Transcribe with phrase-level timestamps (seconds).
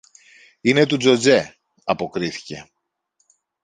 [0.61, 2.69] Είναι του Τζοτζέ, αποκρίθηκε.